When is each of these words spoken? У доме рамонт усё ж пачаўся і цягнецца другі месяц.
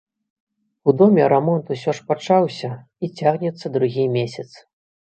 У 0.87 0.95
доме 1.01 1.27
рамонт 1.35 1.65
усё 1.75 1.95
ж 1.99 2.09
пачаўся 2.09 2.71
і 3.03 3.15
цягнецца 3.21 3.75
другі 3.79 4.13
месяц. 4.19 4.51